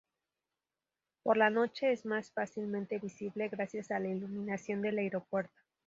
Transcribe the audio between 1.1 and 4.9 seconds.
Por la noche es más fácilmente visible gracias a la iluminación